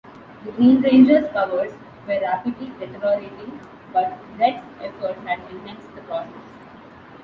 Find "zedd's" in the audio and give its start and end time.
4.39-4.65